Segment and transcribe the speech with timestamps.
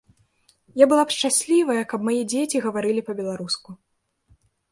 [0.83, 3.69] Я была б шчаслівая, каб мае дзеці гаварылі па-беларуску.